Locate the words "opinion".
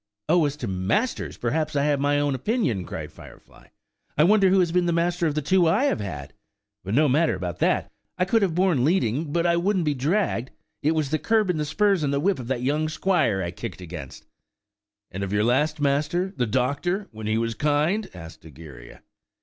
2.33-2.85